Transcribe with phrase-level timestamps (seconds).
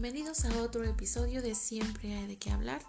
[0.00, 2.80] Bienvenidos a otro episodio de Siempre hay de qué hablar.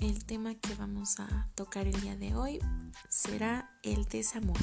[0.00, 2.60] El tema que vamos a tocar el día de hoy
[3.08, 4.58] será el desamor.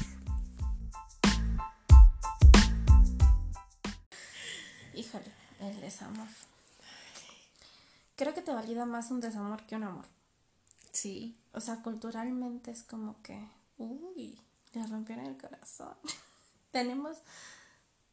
[4.94, 6.28] Híjole, el desamor.
[8.14, 10.04] Creo que te valida más un desamor que un amor.
[10.92, 11.36] Sí.
[11.54, 13.36] O sea, culturalmente es como que,
[13.78, 14.38] uy,
[14.74, 15.96] le rompieron el corazón.
[16.70, 17.18] Tenemos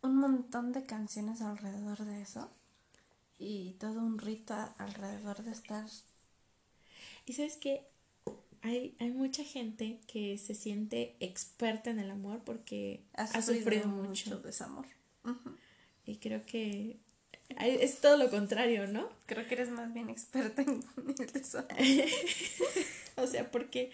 [0.01, 2.49] un montón de canciones alrededor de eso
[3.37, 5.85] y todo un rito alrededor de estar.
[7.25, 7.85] Y sabes que
[8.61, 14.39] hay, hay mucha gente que se siente experta en el amor porque ha sufrido, mucho.
[14.39, 14.85] desamor.
[16.05, 16.97] Y creo que
[17.49, 19.09] es todo lo contrario, ¿no?
[19.25, 20.83] Creo que eres más bien experta en
[21.19, 21.67] el desamor.
[23.17, 23.91] o sea, porque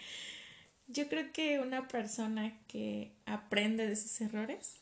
[0.88, 4.76] yo creo que una persona que aprende de sus errores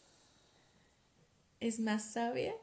[1.61, 2.55] es más sabia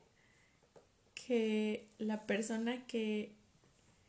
[1.28, 3.34] que la persona que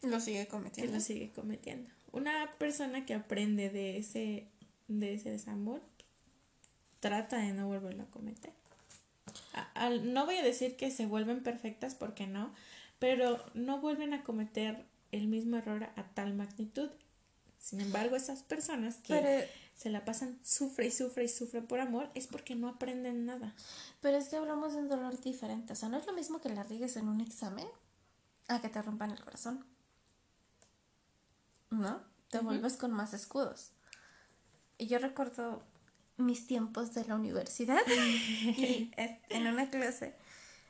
[0.03, 0.93] lo sigue cometiendo.
[0.93, 1.91] lo sigue cometiendo.
[2.13, 4.47] Una persona que aprende de ese,
[4.87, 5.83] de ese desamor
[7.01, 8.53] trata de no volverlo a cometer.
[10.03, 12.55] no voy a decir que se vuelven perfectas porque no,
[13.01, 16.89] pero no vuelven a cometer el mismo error a tal magnitud.
[17.59, 22.11] Sin embargo, esas personas que se la pasan, sufre y sufre y sufre por amor,
[22.15, 23.55] es porque no aprenden nada.
[24.01, 25.73] Pero es que hablamos de un dolor diferente.
[25.73, 27.69] O sea, no es lo mismo que la rigues en un examen
[28.49, 29.65] a que te rompan el corazón.
[31.71, 32.03] ¿No?
[32.29, 33.71] Te vuelves con más escudos.
[34.79, 35.63] Y yo recuerdo
[36.17, 40.17] mis tiempos de la universidad y en una clase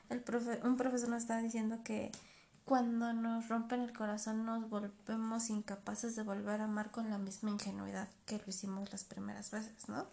[0.09, 2.11] el profe un profesor nos estaba diciendo que
[2.69, 7.49] cuando nos rompen el corazón nos volvemos incapaces de volver a amar con la misma
[7.49, 10.05] ingenuidad que lo hicimos las primeras veces, ¿no?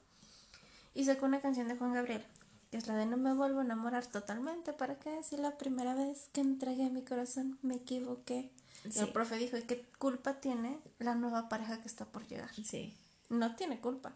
[0.94, 2.24] Y sacó una canción de Juan Gabriel,
[2.70, 5.22] que es la de No me vuelvo a enamorar totalmente, ¿para qué?
[5.22, 8.50] Si la primera vez que entregué mi corazón me equivoqué.
[8.86, 12.54] Y el profe dijo, ¿y qué culpa tiene la nueva pareja que está por llegar?
[12.54, 12.96] Sí.
[13.28, 14.14] No tiene culpa,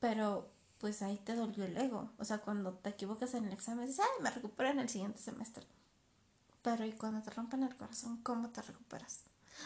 [0.00, 2.10] pero pues ahí te dolió el ego.
[2.18, 5.20] O sea, cuando te equivocas en el examen, dices, ay, me recupero en el siguiente
[5.20, 5.64] semestre.
[6.62, 9.20] Pero y cuando te rompen el corazón, ¿cómo te recuperas?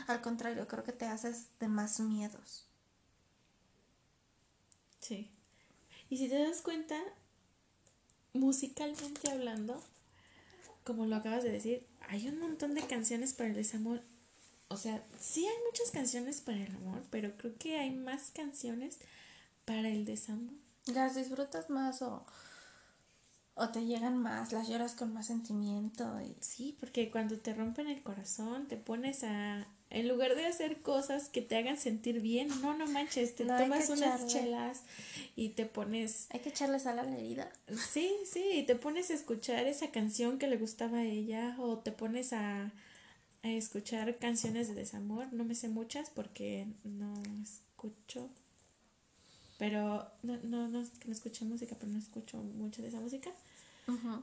[0.06, 2.66] Al contrario, creo que te haces de más miedos.
[5.00, 5.30] Sí.
[6.08, 6.96] Y si te das cuenta,
[8.32, 9.82] musicalmente hablando,
[10.84, 14.02] como lo acabas de decir, hay un montón de canciones para el desamor.
[14.68, 18.98] O sea, sí hay muchas canciones para el amor, pero creo que hay más canciones
[19.64, 20.54] para el desamor.
[20.86, 22.26] ¿Las disfrutas más o
[23.56, 26.20] o te llegan más, las lloras con más sentimiento.
[26.20, 26.36] Y...
[26.40, 29.66] Sí, porque cuando te rompen el corazón, te pones a...
[29.90, 33.88] En lugar de hacer cosas que te hagan sentir bien, no, no manches, te tomas
[33.90, 34.82] unas chelas
[35.36, 36.26] y te pones...
[36.30, 37.52] Hay que echarle sal a la herida.
[37.92, 41.78] Sí, sí, y te pones a escuchar esa canción que le gustaba a ella o
[41.78, 42.72] te pones a,
[43.44, 45.32] a escuchar canciones de desamor.
[45.32, 47.14] No me sé muchas porque no
[47.44, 48.30] escucho
[49.58, 53.30] pero no, no, no, no escucho música, pero no escucho mucho de esa música.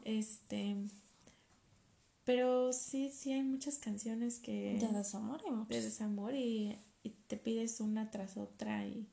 [0.03, 0.77] Este,
[2.23, 4.77] pero sí, sí hay muchas canciones que...
[4.79, 9.07] De desamor hay De desamor y, y te pides una tras otra y,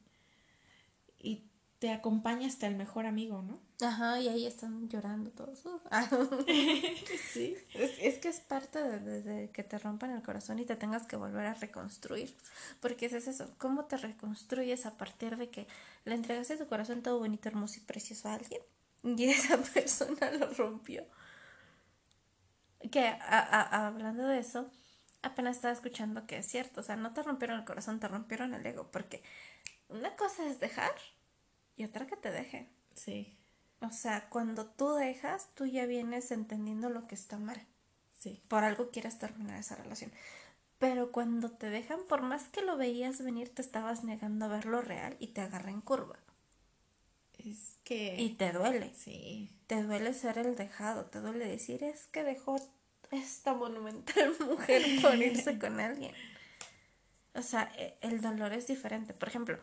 [1.18, 1.48] y
[1.78, 3.60] te acompaña hasta el mejor amigo, ¿no?
[3.80, 5.62] Ajá, y ahí están llorando todos.
[7.32, 7.56] sí.
[7.74, 11.46] Es, que es parte de, que te rompan el corazón y te tengas que volver
[11.46, 12.34] a reconstruir.
[12.80, 13.48] Porque es eso.
[13.58, 15.68] ¿Cómo te reconstruyes a partir de que
[16.04, 18.60] le entregaste tu corazón todo bonito, hermoso y precioso a alguien?
[19.02, 21.06] Y esa persona lo rompió.
[22.90, 24.70] Que hablando de eso,
[25.22, 26.80] apenas estaba escuchando que es cierto.
[26.80, 28.90] O sea, no te rompieron el corazón, te rompieron el ego.
[28.90, 29.22] Porque
[29.88, 30.92] una cosa es dejar
[31.76, 32.68] y otra que te deje.
[32.94, 33.36] Sí.
[33.80, 37.60] O sea, cuando tú dejas, tú ya vienes entendiendo lo que está mal.
[38.18, 38.42] Sí.
[38.48, 40.12] Por algo quieres terminar esa relación.
[40.78, 44.66] Pero cuando te dejan, por más que lo veías venir, te estabas negando a ver
[44.66, 46.18] lo real y te agarra en curva.
[47.38, 48.16] Es que.
[48.20, 48.92] Y te duele.
[48.94, 49.50] Sí.
[49.66, 51.06] Te duele ser el dejado.
[51.06, 52.56] Te duele decir, es que dejó
[53.10, 56.12] esta monumental mujer por irse con alguien.
[57.34, 59.14] O sea, e, el dolor es diferente.
[59.14, 59.58] Por ejemplo,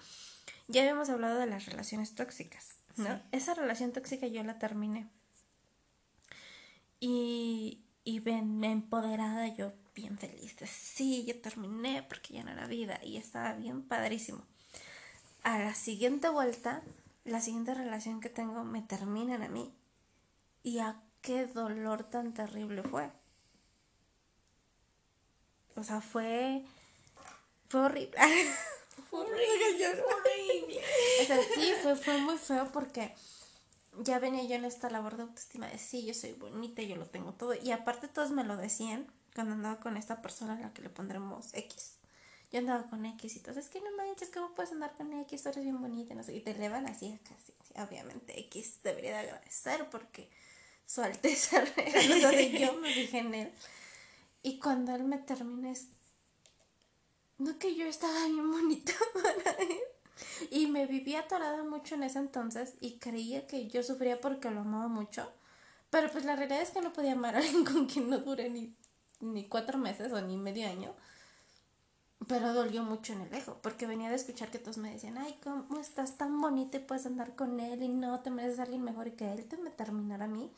[0.68, 3.22] ya habíamos hablado de las relaciones tóxicas, ¿no?
[3.32, 5.08] Esa relación tóxica yo la terminé.
[7.00, 10.56] Y, y ven, empoderada, yo bien feliz.
[10.58, 14.44] De, sí, yo terminé porque ya no era vida y estaba bien padrísimo.
[15.44, 16.82] A la siguiente vuelta,
[17.26, 19.74] la siguiente relación que tengo me terminan a mí.
[20.64, 23.12] Y a qué dolor tan terrible fue.
[25.76, 26.64] O sea, fue.
[27.68, 28.16] Fue horrible.
[29.12, 30.82] horrible.
[31.22, 33.14] O sea, sí, fue, fue muy feo porque
[34.00, 37.08] ya venía yo en esta labor de autoestima de sí, yo soy bonita, yo lo
[37.08, 37.54] tengo todo.
[37.56, 40.90] Y aparte todos me lo decían cuando andaba con esta persona a la que le
[40.90, 41.98] pondremos X.
[42.56, 45.44] Yo andaba con X y todo, es que no manches, ¿cómo puedes andar con X?
[45.44, 47.36] Tú eres bien bonita, no sé, y te elevan así acá,
[47.84, 50.30] obviamente X debería de agradecer porque
[50.86, 53.52] su alteza sea, yo me fijé en él.
[54.42, 55.90] Y cuando él me termina es,
[57.38, 59.80] no que yo estaba bien bonita para él.
[60.50, 64.62] Y me vivía atorada mucho en ese entonces y creía que yo sufría porque lo
[64.62, 65.30] amaba mucho.
[65.90, 68.50] Pero pues la realidad es que no podía amar a alguien con quien no duré
[68.50, 68.74] ni,
[69.20, 70.96] ni cuatro meses o ni medio año.
[72.28, 75.38] Pero dolió mucho en el ego, porque venía de escuchar que todos me decían, ay,
[75.44, 78.84] ¿cómo estás tan bonita y puedes andar con él y no te mereces a alguien
[78.84, 80.52] mejor y que él te me terminara a mí?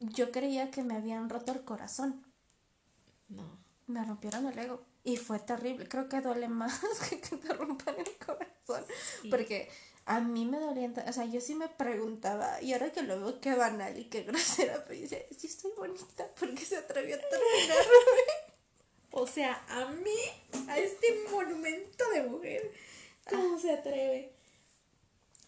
[0.00, 2.24] Yo creía que me habían roto el corazón.
[3.28, 3.58] No.
[3.86, 4.84] Me rompieron el ego.
[5.04, 5.88] Y fue terrible.
[5.88, 6.80] Creo que duele más
[7.10, 8.84] que que te rompan el corazón.
[9.30, 9.70] Porque
[10.04, 10.92] a mí me dolía.
[11.08, 12.60] O sea, yo sí me preguntaba.
[12.60, 14.84] Y ahora que lo veo, qué banal y qué grosera.
[14.86, 16.28] Pero dice, sí estoy bonita.
[16.38, 18.55] porque se atrevió a terminarme?
[19.18, 22.70] O sea, a mí, a este monumento de mujer.
[23.30, 23.58] ¿Cómo ah.
[23.58, 24.34] se atreve?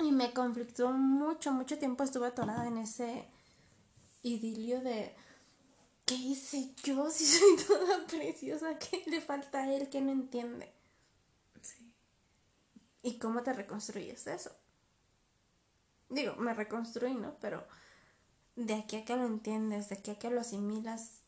[0.01, 3.27] Y me conflictó mucho, mucho tiempo estuve atorada en ese
[4.23, 5.15] idilio de
[6.07, 8.79] ¿qué hice yo si soy toda preciosa?
[8.79, 10.73] ¿Qué le falta a él que no entiende?
[11.61, 11.93] Sí.
[13.03, 14.51] ¿Y cómo te reconstruyes eso?
[16.09, 17.37] Digo, me reconstruí, ¿no?
[17.39, 17.67] Pero
[18.57, 21.21] de aquí a que lo entiendes, de aquí a que lo asimilas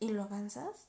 [0.00, 0.88] y lo avanzas,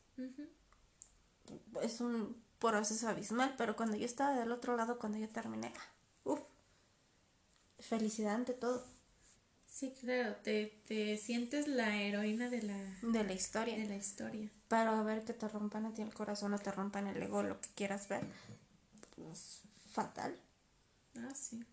[1.81, 3.56] es un proceso abismal.
[3.57, 5.74] Pero cuando yo estaba del otro lado, cuando yo terminé,
[6.24, 6.42] uff,
[7.80, 8.84] felicidad ante todo.
[9.66, 13.75] Sí, claro, te, te sientes la heroína de la, de la historia.
[13.75, 14.50] De la historia.
[14.68, 17.42] Pero a ver que te rompan a ti el corazón o te rompan el ego,
[17.42, 18.24] lo que quieras ver,
[19.16, 19.62] pues
[19.92, 20.39] fatal.
[21.18, 21.66] Ah, sí.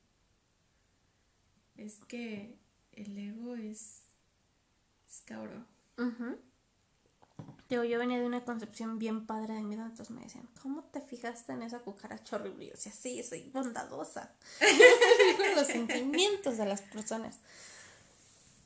[1.76, 2.58] Es que
[2.92, 4.02] el ego es,
[5.08, 5.66] es cabrón.
[7.68, 11.52] Yo venía de una concepción bien padre de mí, entonces me decían, ¿cómo te fijaste
[11.52, 12.64] en esa cucaracha horrible?
[12.64, 14.32] Y yo decía, sí, soy bondadosa.
[15.56, 17.38] los sentimientos de las personas.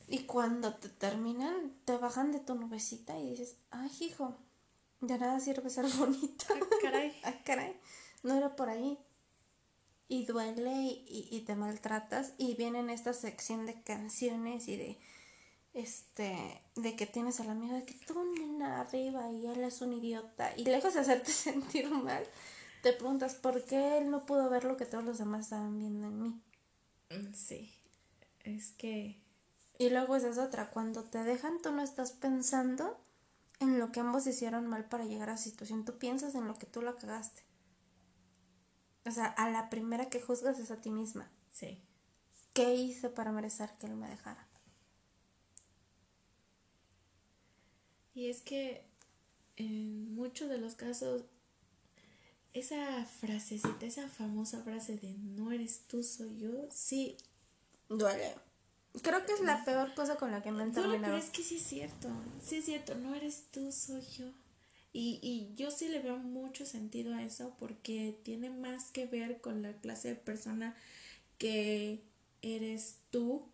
[0.08, 4.36] Y cuando te terminan, te bajan de tu nubecita y dices, ay, hijo,
[5.00, 6.46] de nada sirve ser bonita.
[6.50, 7.20] Ah, caray.
[7.24, 7.76] ah, caray.
[8.22, 8.98] No era por ahí.
[10.08, 12.32] Y duele y, y, te maltratas.
[12.36, 14.98] Y viene esta sección de canciones y de
[15.74, 19.92] este de que tienes al amigo de que tú nena arriba y él es un
[19.92, 20.56] idiota.
[20.56, 22.24] Y lejos de hacerte sentir mal,
[22.82, 26.06] te preguntas por qué él no pudo ver lo que todos los demás estaban viendo
[26.06, 26.42] en mí.
[27.10, 27.72] Mm, sí.
[28.44, 29.24] Es que
[29.78, 33.00] y luego esa es otra, cuando te dejan tú no estás pensando
[33.60, 36.54] en lo que ambos hicieron mal para llegar a esa situación, tú piensas en lo
[36.54, 37.42] que tú la cagaste.
[39.04, 41.30] O sea, a la primera que juzgas es a ti misma.
[41.50, 41.82] Sí.
[42.52, 44.46] ¿Qué hice para merecer que él me dejara?
[48.14, 48.84] Y es que
[49.56, 51.24] en muchos de los casos,
[52.52, 57.16] esa frasecita, esa famosa frase de no eres tú, soy yo, sí.
[57.88, 58.34] Duele.
[59.02, 61.02] Creo que es la peor cosa con la que me han terminado.
[61.02, 62.08] pero es que sí es cierto.
[62.40, 62.94] Sí es cierto.
[62.94, 64.26] No eres tú, soy yo.
[64.92, 69.40] Y, y yo sí le veo mucho sentido a eso porque tiene más que ver
[69.40, 70.76] con la clase de persona
[71.38, 72.04] que
[72.42, 73.48] eres tú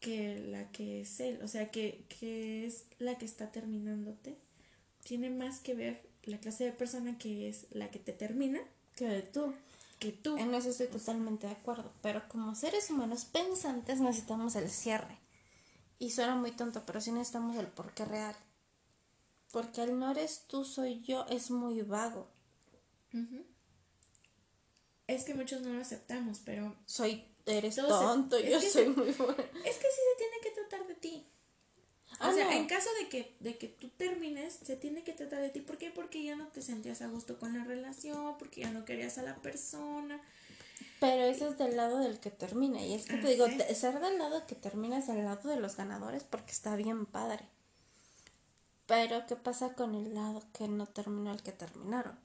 [0.00, 1.40] que la que es él.
[1.42, 4.36] O sea, que, que es la que está terminándote.
[5.04, 8.60] Tiene más que ver la clase de persona que es la que te termina
[8.94, 9.54] que tú
[9.98, 10.36] que tú.
[10.36, 11.92] En eso estoy totalmente de acuerdo.
[12.02, 15.18] Pero como seres humanos pensantes necesitamos el cierre.
[15.98, 18.36] Y suena muy tonto, pero sí necesitamos el porqué real.
[19.50, 22.28] Porque el no eres tú, soy yo es muy vago.
[25.06, 26.76] Es que muchos no lo aceptamos, pero.
[26.86, 29.36] Soy, eres tonto, yo soy muy bueno.
[29.64, 31.26] Es que sí se tiene que tratar de ti.
[32.20, 35.40] Ah, o sea, en caso de que, de que tú termines, se tiene que tratar
[35.40, 35.60] de ti.
[35.60, 35.90] ¿Por qué?
[35.90, 39.22] Porque ya no te sentías a gusto con la relación, porque ya no querías a
[39.22, 40.20] la persona.
[41.00, 42.84] Pero eso es del lado del que termina.
[42.84, 45.76] Y es que te digo, ser del lado que termina es del lado de los
[45.76, 47.44] ganadores porque está bien padre.
[48.86, 52.18] Pero, ¿qué pasa con el lado que no terminó el que terminaron?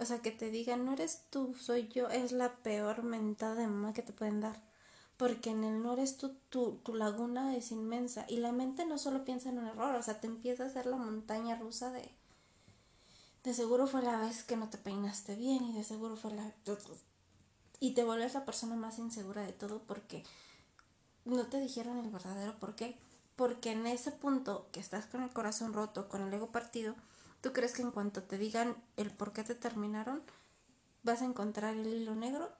[0.00, 3.66] O sea, que te digan, no eres tú, soy yo, es la peor mentada de
[3.66, 4.62] mamá que te pueden dar.
[5.16, 8.24] Porque en el no eres tú, tu, laguna es inmensa.
[8.28, 10.86] Y la mente no solo piensa en un error, o sea, te empieza a hacer
[10.86, 12.10] la montaña rusa de
[13.44, 16.52] de seguro fue la vez que no te peinaste bien y de seguro fue la
[17.80, 20.22] y te vuelves la persona más insegura de todo porque
[21.24, 22.98] no te dijeron el verdadero por qué,
[23.36, 26.94] porque en ese punto que estás con el corazón roto, con el ego partido,
[27.40, 30.22] tú crees que en cuanto te digan el por qué te terminaron,
[31.02, 32.52] vas a encontrar el hilo negro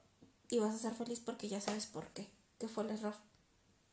[0.48, 2.28] y vas a ser feliz porque ya sabes por qué
[2.60, 3.14] que fue el error.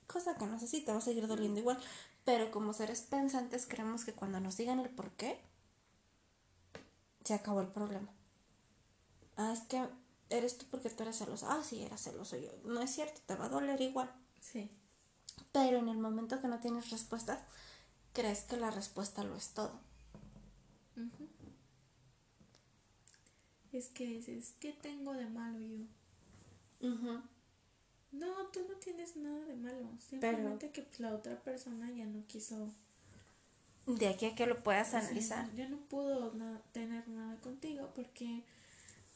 [0.06, 1.80] cosa que no sé si te va a seguir doliendo igual,
[2.26, 5.42] pero como seres pensantes creemos que cuando nos digan el por qué,
[7.24, 8.10] se acabó el problema.
[9.38, 9.88] Ah, es que
[10.30, 11.48] eres tú porque tú eres celoso.
[11.50, 12.50] Ah, sí, era celoso yo.
[12.66, 14.12] No es cierto, te va a doler igual.
[14.42, 14.70] Sí.
[15.52, 17.40] Pero en el momento que no tienes respuestas,
[18.14, 19.80] crees que la respuesta lo es todo.
[23.72, 25.86] Es que dices, ¿qué tengo de malo yo?
[28.12, 29.90] No, tú no tienes nada de malo.
[30.00, 32.72] Simplemente que pues, la otra persona ya no quiso.
[33.86, 35.54] De aquí a que lo puedas analizar.
[35.56, 36.32] Ya no pudo
[36.74, 38.44] tener nada contigo porque,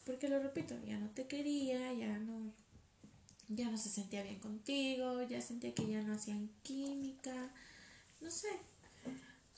[0.05, 2.53] porque lo repito, ya no te quería, ya no,
[3.49, 7.51] ya no se sentía bien contigo, ya sentía que ya no hacían química,
[8.21, 8.47] no sé.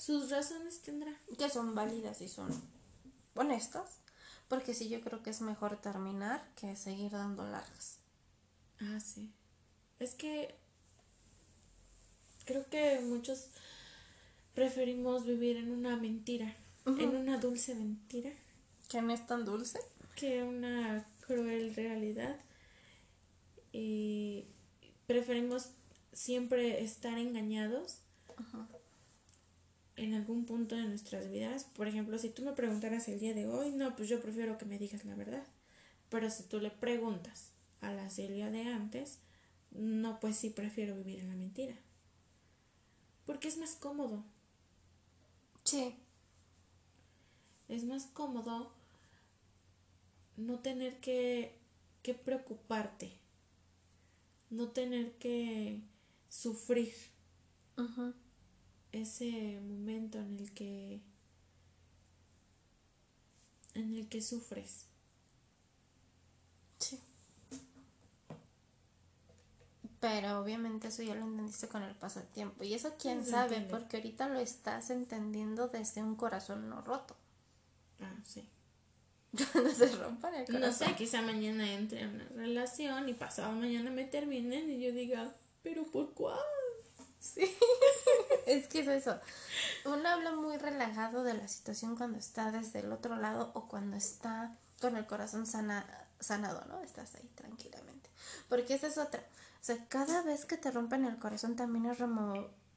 [0.03, 1.17] Sus razones tendrá.
[1.37, 2.49] Que son válidas y son
[3.35, 3.99] honestas.
[4.49, 7.99] Porque sí, yo creo que es mejor terminar que seguir dando largas.
[8.81, 9.31] Ah, sí.
[9.99, 10.55] Es que
[12.43, 13.47] creo que muchos
[14.53, 16.53] preferimos vivir en una mentira,
[16.85, 18.31] en una dulce mentira.
[18.89, 19.79] Que no es tan dulce.
[20.17, 22.37] Que una cruel realidad.
[23.71, 24.47] Y
[25.07, 25.69] preferimos
[26.11, 27.99] siempre estar engañados
[29.95, 31.65] en algún punto de nuestras vidas.
[31.75, 34.65] Por ejemplo, si tú me preguntaras el día de hoy, no, pues yo prefiero que
[34.65, 35.43] me digas la verdad.
[36.09, 39.19] Pero si tú le preguntas a la Celia de antes,
[39.71, 41.75] no, pues sí prefiero vivir en la mentira.
[43.25, 44.23] Porque es más cómodo.
[45.63, 45.95] Sí.
[47.69, 48.73] Es más cómodo
[50.37, 51.57] no tener que,
[52.01, 53.11] que preocuparte.
[54.49, 55.81] No tener que
[56.29, 56.93] sufrir.
[58.93, 61.01] Ese momento en el que
[63.73, 64.85] en el que sufres.
[69.99, 72.63] Pero obviamente eso ya lo entendiste con el paso del tiempo.
[72.65, 77.15] Y eso quién sabe, porque ahorita lo estás entendiendo desde un corazón no roto.
[78.01, 78.49] Ah, sí.
[79.55, 80.61] no se rompan el corazón.
[80.61, 84.91] No sé, quizá mañana entre en una relación y pasado mañana me terminen y yo
[84.91, 85.33] diga,
[85.63, 86.37] pero ¿por cuál?
[87.23, 87.57] Sí.
[88.47, 89.17] es que es eso.
[89.85, 93.95] Uno habla muy relajado de la situación cuando está desde el otro lado o cuando
[93.95, 95.85] está con el corazón sana,
[96.19, 96.81] sanado, ¿no?
[96.81, 98.09] Estás ahí tranquilamente.
[98.49, 99.21] Porque esa es otra.
[99.21, 101.97] O sea, cada vez que te rompen el corazón también es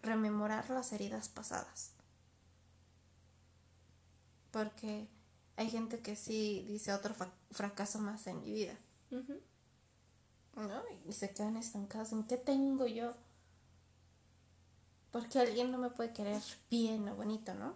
[0.03, 1.91] rememorar las heridas pasadas.
[4.53, 5.09] Porque
[5.57, 7.15] hay gente que sí dice otro
[7.51, 8.79] fracaso más en mi vida.
[9.11, 10.83] ¿No?
[11.09, 13.13] Y se quedan estancados en qué tengo yo.
[15.11, 17.75] Porque alguien no me puede querer bien o bonito, ¿no?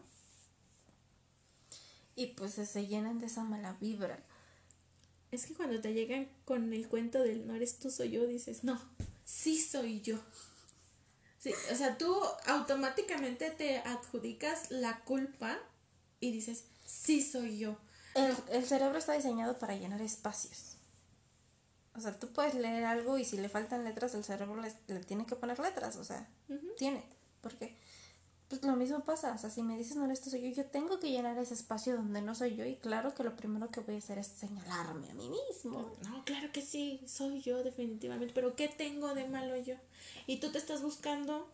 [2.17, 4.19] Y pues se llenan de esa mala vibra.
[5.31, 8.65] Es que cuando te llegan con el cuento del no eres tú, soy yo, dices,
[8.65, 8.81] no,
[9.25, 10.19] sí soy yo.
[11.39, 12.15] Sí, o sea, tú
[12.47, 15.59] automáticamente te adjudicas la culpa
[16.19, 17.79] y dices, sí soy yo.
[18.15, 20.77] El, cerebro está diseñado para llenar espacios.
[21.95, 25.27] O sea, tú puedes leer algo y si le faltan letras, el cerebro le, tiene
[25.27, 26.29] que poner letras, o sea,
[26.77, 27.05] tiene.
[27.41, 27.75] Porque
[28.49, 30.99] pues lo mismo pasa, o sea, si me dices no esto soy yo, yo tengo
[30.99, 33.95] que llenar ese espacio donde no soy yo y claro que lo primero que voy
[33.95, 35.93] a hacer es señalarme a mí mismo.
[36.03, 39.77] No, claro que sí, soy yo definitivamente, pero ¿qué tengo de malo yo?
[40.27, 41.49] Y tú te estás buscando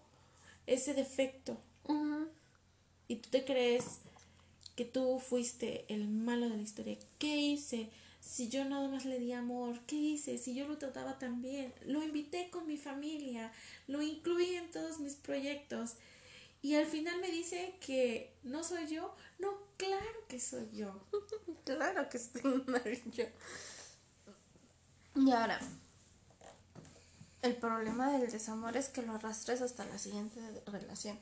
[0.66, 1.58] ese defecto.
[3.08, 3.98] Y tú te crees
[4.74, 6.96] que tú fuiste el malo de la historia.
[7.18, 7.90] ¿Qué hice?
[8.26, 10.36] Si yo nada más le di amor, ¿qué hice?
[10.36, 13.52] Si yo lo trataba tan bien, lo invité con mi familia,
[13.86, 15.94] lo incluí en todos mis proyectos
[16.60, 19.14] y al final me dice que no soy yo.
[19.38, 21.00] No, claro que soy yo.
[21.64, 23.24] claro que estoy mal yo.
[25.14, 25.60] Y ahora,
[27.42, 31.18] el problema del desamor es que lo arrastres hasta la siguiente relación.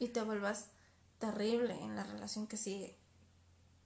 [0.00, 0.66] Y te vuelvas
[1.18, 2.96] terrible en la relación que sigue.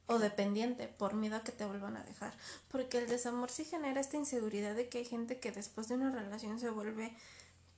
[0.07, 2.35] O dependiente, por miedo a que te vuelvan a dejar.
[2.69, 6.11] Porque el desamor sí genera esta inseguridad de que hay gente que después de una
[6.11, 7.17] relación se vuelve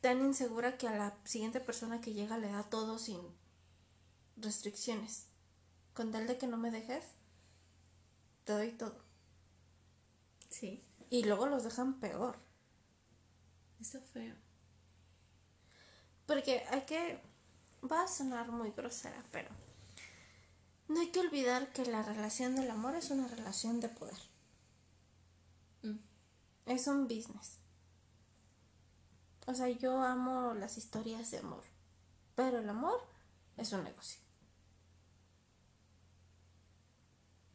[0.01, 3.21] tan insegura que a la siguiente persona que llega le da todo sin
[4.37, 5.27] restricciones.
[5.95, 7.05] Con tal de que no me dejes,
[8.45, 8.97] te doy todo.
[10.51, 10.85] Sí.
[11.11, 12.39] Y luego los dejan peor.
[13.81, 14.35] Está feo.
[16.27, 17.21] Porque hay que...
[17.91, 19.64] Va a sonar muy grosera, pero...
[20.89, 24.19] No hay que olvidar que la relación del amor es una relación de poder.
[25.83, 25.99] Mm.
[26.67, 27.59] Es un business.
[29.47, 31.65] O sea, yo amo las historias de amor,
[32.35, 33.01] pero el amor
[33.57, 34.21] es un negocio.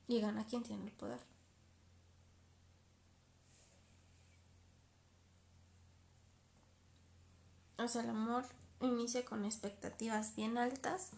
[0.07, 1.19] Y gana quien tiene el poder.
[7.77, 8.45] O sea, el amor
[8.81, 11.11] inicia con expectativas bien altas,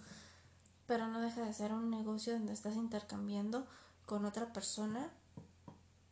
[0.92, 3.66] pero no deja de ser un negocio donde estás intercambiando
[4.06, 5.10] con otra persona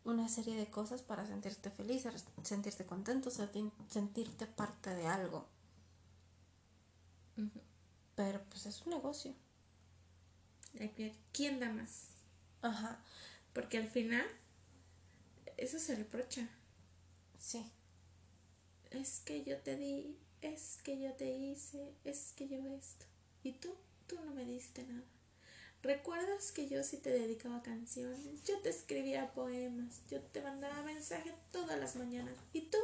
[0.05, 2.07] una serie de cosas para sentirte feliz,
[2.43, 5.45] sentirte contento, sentirte parte de algo.
[8.15, 9.33] Pero pues es un negocio.
[11.33, 12.11] ¿Quién da más?
[12.61, 13.03] Ajá.
[13.51, 14.25] Porque al final,
[15.57, 16.47] eso se reprocha.
[17.37, 17.69] Sí.
[18.91, 23.05] Es que yo te di, es que yo te hice, es que yo esto.
[23.43, 23.75] ¿Y tú?
[24.09, 25.05] Tú no me diste nada.
[25.83, 28.43] ¿Recuerdas que yo sí te dedicaba canciones?
[28.43, 32.35] Yo te escribía poemas, yo te mandaba mensajes todas las mañanas.
[32.51, 32.77] ¿Y tú?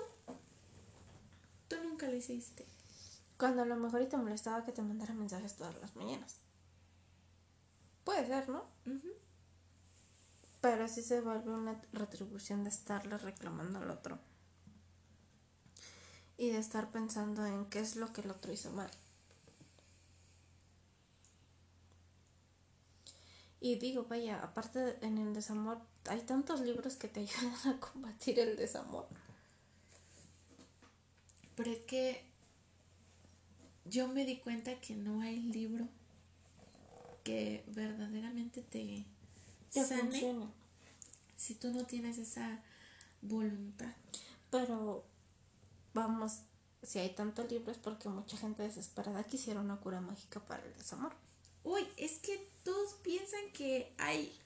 [1.67, 2.65] Tú nunca lo hiciste.
[3.37, 6.37] Cuando a lo mejor y te molestaba que te mandara mensajes todas las mañanas.
[8.05, 8.63] Puede ser, ¿no?
[10.61, 14.19] Pero sí se vuelve una retribución de estarle reclamando al otro.
[16.37, 18.91] Y de estar pensando en qué es lo que el otro hizo mal.
[23.65, 28.37] Y digo, vaya, aparte en el desamor, hay tantos libros que te ayudan a combatir
[28.37, 29.07] el desamor.
[31.55, 32.23] Pero es que
[33.85, 35.87] yo me di cuenta que no hay libro
[37.23, 39.03] que verdaderamente te,
[39.71, 40.47] sane
[41.35, 42.61] si tú no tienes esa
[43.23, 43.95] voluntad.
[44.51, 45.03] Pero
[45.95, 46.41] vamos,
[46.83, 51.13] si hay tantos libros porque mucha gente desesperada quisiera una cura mágica para el desamor.
[51.63, 54.37] Uy, es que todos piensan que hay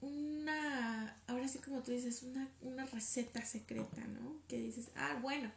[0.00, 4.36] una, ahora sí como tú dices, una, una receta secreta, ¿no?
[4.48, 5.50] Que dices, ah, bueno,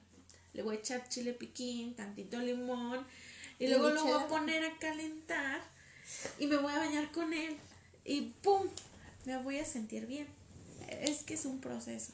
[0.54, 3.06] le voy a echar chile piquín, tantito limón,
[3.60, 5.62] y, luego lo voy a poner a calentar
[6.40, 7.56] y me voy a bañar con él
[8.04, 8.68] y ¡pum!
[9.26, 10.28] Me voy a sentir bien.
[10.88, 12.14] Es que es un proceso.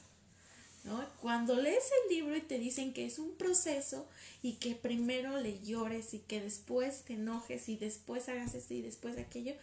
[1.20, 4.06] Cuando lees el libro y te dicen que es un proceso
[4.42, 8.82] y que primero le llores y que después te enojes y después hagas esto y
[8.82, 9.54] después aquello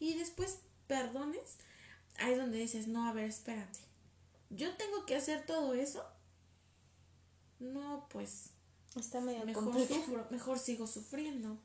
[0.00, 1.56] y después perdones,
[2.18, 3.78] ahí es donde dices, no, a ver, espérate.
[4.50, 6.04] ¿Yo tengo que hacer todo eso?
[7.58, 8.50] No, pues
[8.98, 11.58] Está medio mejor, mejor sigo sufriendo.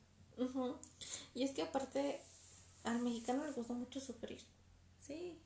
[1.34, 2.20] Y es que aparte
[2.84, 4.42] al mexicano le gusta mucho sufrir.
[5.00, 5.38] Sí.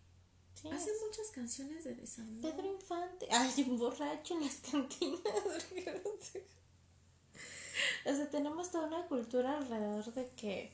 [0.63, 2.41] Hace muchas canciones de desamor.
[2.41, 3.27] Pedro Infante.
[3.29, 5.21] Ay, un borracho en las cantinas.
[8.05, 10.73] o sea, tenemos toda una cultura alrededor de que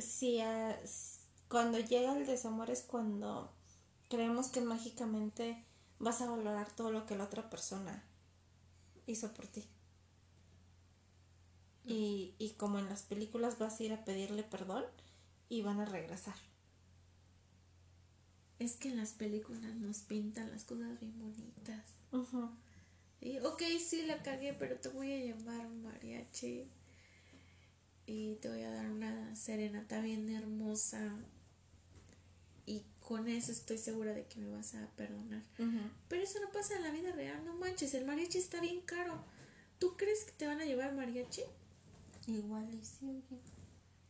[0.00, 0.40] si
[1.48, 3.52] cuando llega el desamor es cuando
[4.08, 5.64] creemos que mágicamente
[5.98, 8.04] vas a valorar todo lo que la otra persona
[9.06, 9.68] hizo por ti.
[11.84, 14.84] Y, y como en las películas vas a ir a pedirle perdón
[15.48, 16.47] y van a regresar.
[18.58, 21.84] Es que en las películas nos pintan las cosas bien bonitas.
[23.20, 26.68] Y, ok, sí la cagué, pero te voy a llamar un mariachi.
[28.06, 31.14] Y te voy a dar una serenata bien hermosa.
[32.66, 35.42] Y con eso estoy segura de que me vas a perdonar.
[36.08, 37.94] Pero eso no pasa en la vida real, no manches.
[37.94, 39.24] El mariachi está bien caro.
[39.78, 41.42] ¿Tú crees que te van a llevar mariachi?
[42.26, 43.22] Igual y sí.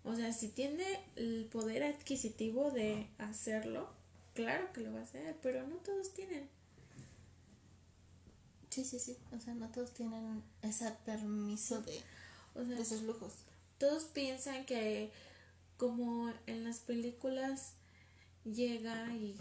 [0.04, 0.84] O sea, si tiene
[1.16, 3.97] el poder adquisitivo de hacerlo,
[4.38, 6.48] claro que lo va a hacer, pero no todos tienen.
[8.70, 9.16] Sí, sí, sí.
[9.37, 12.01] O sea, no todos tienen ese permiso de,
[12.55, 13.33] de esos lujos.
[13.79, 15.11] Todos piensan que
[15.77, 17.72] como en las películas
[18.44, 19.37] llega y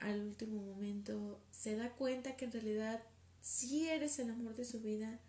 [0.00, 3.04] al último momento se da cuenta que en realidad
[3.40, 5.20] sí eres el amor de su vida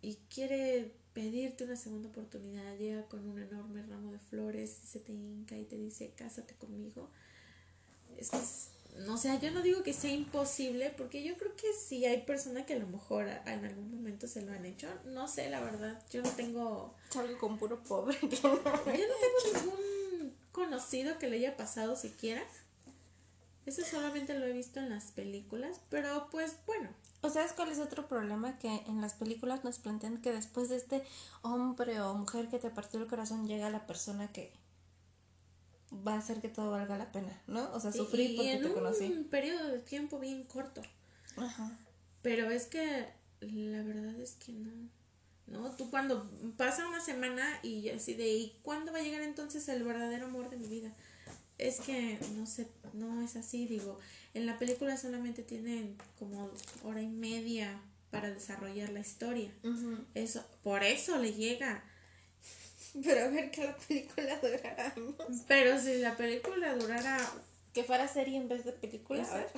[0.00, 5.00] y quiere pedirte una segunda oportunidad, llega con un enorme ramo de flores y se
[5.00, 7.08] te hinca y te dice, cásate conmigo.
[8.16, 8.38] Es que,
[9.00, 12.66] no sé, yo no digo que sea imposible, porque yo creo que sí hay personas
[12.66, 14.88] que a lo mejor en algún momento se lo han hecho.
[15.06, 16.94] No sé, la verdad, yo no tengo...
[17.10, 18.16] Salgo con puro pobre.
[18.20, 22.42] yo no tengo ningún conocido que le haya pasado siquiera.
[23.64, 26.88] Eso solamente lo he visto en las películas, pero pues bueno,
[27.22, 28.58] ¿O sabes cuál es otro problema?
[28.58, 31.04] Que en las películas nos plantean que después de este
[31.42, 34.52] hombre o mujer que te partió el corazón llega la persona que
[36.06, 37.70] va a hacer que todo valga la pena, ¿no?
[37.72, 39.04] O sea, sufrir porque te conocí.
[39.04, 40.82] un periodo de tiempo bien corto.
[41.36, 41.78] Ajá.
[42.22, 43.08] Pero es que
[43.40, 44.88] la verdad es que no.
[45.46, 45.70] ¿No?
[45.76, 49.82] Tú cuando pasa una semana y así de, ¿y cuándo va a llegar entonces el
[49.84, 50.92] verdadero amor de mi vida?
[51.58, 53.98] Es que no sé, no es así, digo
[54.34, 56.50] en la película solamente tienen como
[56.84, 59.50] hora y media para desarrollar la historia.
[60.14, 61.84] Eso, por eso le llega.
[63.02, 64.94] Pero a ver que la película durara
[65.48, 67.18] Pero si la película durara
[67.72, 69.26] que fuera serie en vez de película.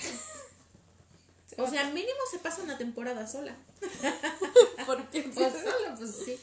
[1.57, 3.54] O sea, mínimo se pasa una temporada sola.
[4.87, 6.37] Porque pues, sola, pues sí.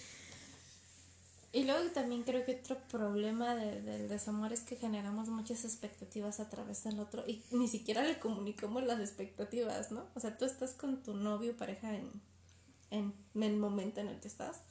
[1.53, 6.49] Y luego también creo que otro problema del desamor es que generamos muchas expectativas a
[6.49, 10.05] través del otro y ni siquiera le comunicamos las expectativas, ¿no?
[10.15, 12.09] O sea, tú estás con tu novio pareja en,
[12.89, 14.61] en, el momento en el que estás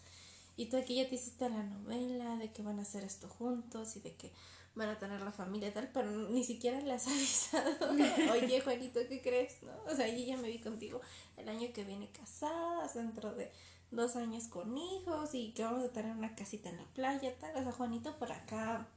[0.56, 3.96] y tú aquí ya te hiciste la novela de que van a hacer esto juntos
[3.96, 4.32] y de que
[4.74, 7.90] van a tener la familia y tal, pero ni siquiera le has avisado.
[8.32, 9.62] Oye, Juanito, ¿qué crees?
[9.62, 9.72] ¿No?
[9.86, 11.02] O sea, yo ya me vi contigo
[11.36, 13.52] el año que viene casadas, dentro de
[13.90, 17.56] dos años con hijos y que vamos a tener una casita en la playa, tal.
[17.56, 18.88] O sea, Juanito por acá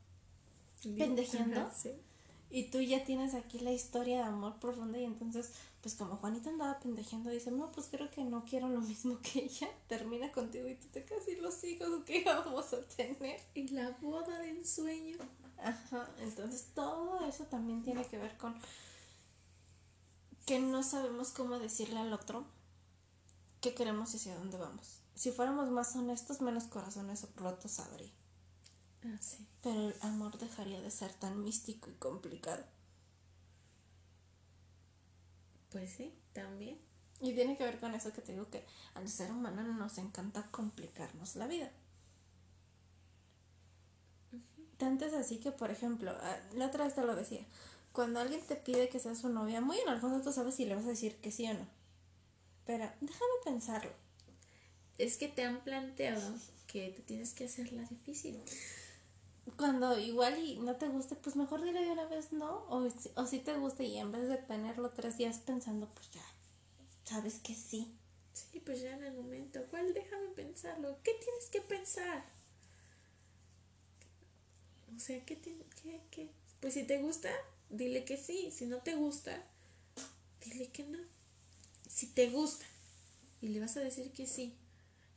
[0.82, 1.70] pendejeando.
[2.50, 5.52] Y tú ya tienes aquí la historia de amor profunda y entonces,
[5.82, 9.46] pues como Juanito andaba pendejeando, dice, no, pues creo que no quiero lo mismo que
[9.46, 9.68] ella.
[9.88, 13.42] Termina contigo y tú te casas y los hijos que vamos a tener.
[13.56, 15.18] Y la boda de ensueño.
[15.58, 18.56] Ajá, entonces todo eso también tiene que ver con
[20.46, 22.46] que no sabemos cómo decirle al otro
[23.64, 25.00] qué queremos y hacia dónde vamos.
[25.16, 28.12] Si fuéramos más honestos, menos corazones rotos habría.
[29.06, 29.48] Ah, sí.
[29.62, 32.64] Pero el amor dejaría de ser tan místico y complicado.
[35.72, 36.78] Pues sí, también.
[37.22, 40.52] Y tiene que ver con eso que te digo que al ser humano nos encanta
[40.52, 41.72] complicarnos la vida.
[44.78, 47.46] Tanto es así que, por ejemplo, ah, la otra vez te lo decía,
[47.94, 50.66] cuando alguien te pide que seas su novia, muy en el fondo tú sabes si
[50.66, 51.83] le vas a decir que sí o no.
[52.66, 53.92] Pero déjame pensarlo.
[54.98, 56.36] Es que te han planteado
[56.68, 58.40] que te tienes que hacerla difícil.
[59.58, 62.66] Cuando igual y no te guste, pues mejor dile de una vez no.
[62.70, 66.26] O, o si te gusta y en vez de tenerlo tres días pensando, pues ya,
[67.04, 67.94] sabes que sí.
[68.34, 69.60] Sí, pues ya en el momento.
[69.70, 69.94] ¿Cuál?
[69.94, 70.98] Déjame pensarlo.
[71.04, 72.24] ¿Qué tienes que pensar?
[74.96, 76.30] O sea, ¿qué, tiene, qué, qué?
[76.60, 77.30] Pues si te gusta,
[77.70, 78.52] dile que sí.
[78.52, 79.44] Si no te gusta,
[80.42, 81.13] dile que no
[81.94, 82.66] si te gusta
[83.42, 84.58] y le vas a decir que sí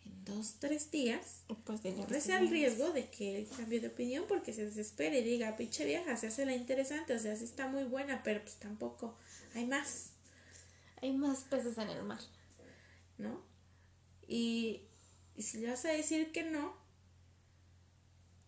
[0.05, 4.53] en dos, tres días, pues corres el riesgo de que él cambie de opinión porque
[4.53, 7.85] se desespere y diga, pinche vieja, se hace la interesante, o sea, sí está muy
[7.85, 9.17] buena, pero pues tampoco
[9.55, 10.11] hay más.
[11.03, 12.21] Hay más peces en el mar.
[13.19, 13.43] ¿No?
[14.29, 14.83] Y,
[15.35, 16.77] y si le vas a decir que no,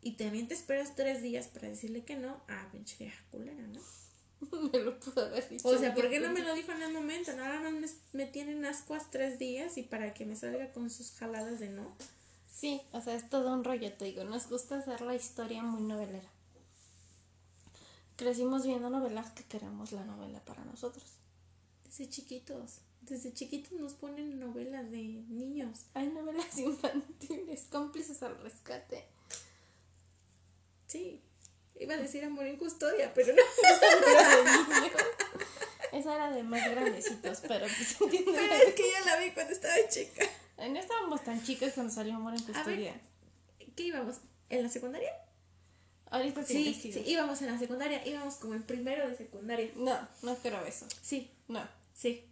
[0.03, 3.81] y también te esperas tres días para decirle que no, ah, pinche vieja culera, ¿no?
[4.73, 5.69] me lo pudo haber dicho.
[5.69, 7.35] O sea, ¿por qué no me lo dijo en el momento?
[7.35, 11.13] Nada más me, me tienen ascuas tres días y para que me salga con sus
[11.13, 11.95] jaladas de no.
[12.53, 14.25] Sí, o sea, es todo un rollo, te digo.
[14.25, 16.29] Nos gusta hacer la historia muy novelera.
[18.17, 21.05] Crecimos viendo novelas que queremos la novela para nosotros.
[21.85, 22.81] Desde chiquitos.
[23.03, 24.99] Desde chiquitos nos ponen novelas de
[25.29, 25.87] niños.
[25.95, 29.05] Hay novelas infantiles, cómplices al rescate.
[30.89, 31.23] Sí,
[31.81, 33.43] Iba a decir amor en custodia, pero no.
[35.93, 39.75] Esa era de más grandecitos, pero pues Pero es que ya la vi cuando estaba
[39.89, 40.25] chica.
[40.59, 43.01] No estábamos tan chicas cuando salió Amor en Custodia.
[43.77, 44.17] ¿Qué íbamos?
[44.51, 45.11] ¿En la secundaria?
[46.11, 49.71] Ahorita sí, sí, íbamos en la secundaria, íbamos como en primero de secundaria.
[49.77, 50.87] No, no creo eso.
[51.03, 51.31] Sí.
[51.49, 51.63] No.
[51.95, 52.25] Sí.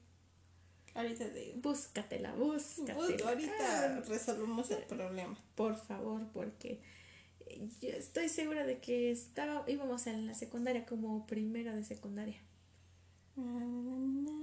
[0.94, 1.60] Ahorita te digo.
[1.60, 3.28] Búscatela, búscatela.
[3.28, 5.38] ahorita resolvemos el problema.
[5.54, 6.80] Por favor, porque
[7.80, 12.40] yo estoy segura de que estaba, íbamos en la secundaria como primero de secundaria.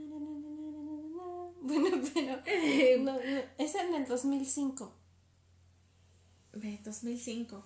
[1.66, 3.18] Bueno, pero no,
[3.58, 4.94] es en el 2005.
[6.52, 7.64] De 2005.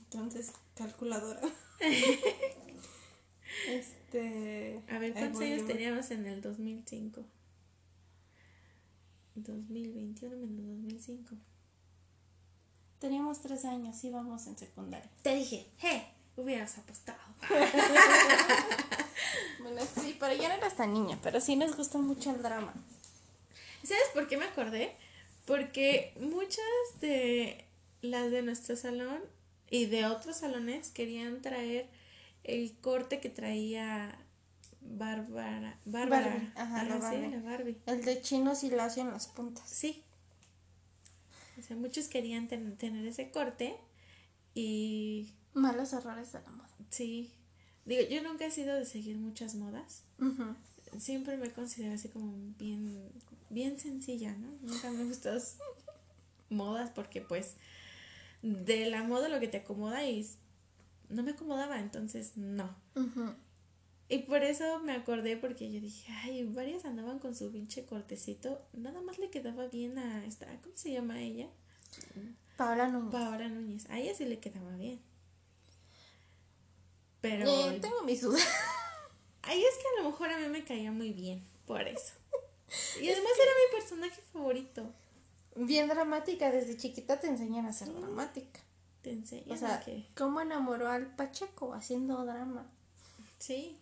[0.00, 1.40] Entonces, calculadora.
[3.68, 4.82] este.
[4.90, 7.24] A ver, ¿cuántos años teníamos en el 2005?
[9.36, 11.36] 2021 menos 2005.
[13.00, 15.10] Teníamos tres años, íbamos en secundaria.
[15.22, 16.06] Te dije, ¡hey!
[16.36, 17.18] Hubieras apostado.
[19.62, 22.74] bueno, sí, pero ya no eras tan niña, pero sí nos gusta mucho el drama.
[23.82, 24.94] ¿Sabes por qué me acordé?
[25.46, 26.64] Porque muchas
[27.00, 27.64] de
[28.02, 29.20] las de nuestro salón
[29.70, 31.88] y de otros salones querían traer
[32.44, 34.14] el corte que traía
[34.82, 35.78] Bárbara.
[35.84, 36.52] Bárbara.
[36.54, 37.78] Ajá, la, Barbie.
[37.86, 39.68] El de chinos y lacio en las puntas.
[39.68, 40.04] Sí,
[41.58, 43.76] o sea, muchos querían tener ese corte
[44.54, 45.34] y...
[45.52, 46.68] Malos errores de la moda.
[46.90, 47.32] Sí.
[47.84, 50.04] Digo, yo nunca he sido de seguir muchas modas.
[50.98, 53.10] Siempre me considero así como bien,
[53.48, 54.48] bien sencilla, ¿no?
[54.62, 55.40] Nunca me gustan
[56.50, 57.54] modas porque pues
[58.42, 60.28] de la moda lo que te acomoda y
[61.08, 62.74] no me acomodaba, entonces no.
[64.10, 68.60] Y por eso me acordé porque yo dije, ay, varias andaban con su pinche cortecito.
[68.72, 71.48] Nada más le quedaba bien a esta, ¿cómo se llama ella?
[72.56, 73.12] Paola Núñez.
[73.12, 73.88] Paola Núñez.
[73.88, 75.00] A ella sí le quedaba bien.
[77.20, 77.48] Pero...
[77.48, 78.44] Eh, tengo mis dudas.
[79.42, 82.14] Ay, es que a lo mejor a mí me caía muy bien, por eso.
[83.00, 84.92] Y además era mi personaje favorito.
[85.54, 88.58] Bien dramática, desde chiquita te enseñan a ser dramática.
[89.02, 90.08] Te enseñan O sea, que...
[90.16, 92.68] ¿cómo enamoró al Pacheco haciendo drama?
[93.38, 93.78] Sí.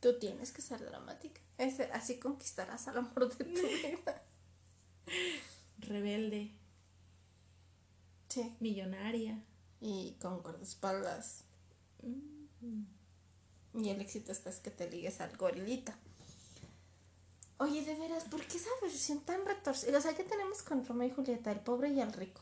[0.00, 1.40] Tú tienes que ser dramática.
[1.58, 4.22] Ese- así conquistarás al amor de tu vida.
[5.78, 6.52] Rebelde.
[8.28, 8.54] Sí.
[8.60, 9.42] Millonaria.
[9.80, 11.44] Y con guardaespaldas.
[12.02, 12.84] Mm.
[13.82, 15.96] Y el éxito está es que te ligues al gorilita.
[17.58, 19.98] Oye, de veras, ¿por qué esa versión tan retorcida?
[19.98, 22.40] O sea, ¿qué tenemos con Romeo y Julieta, el pobre y el rico?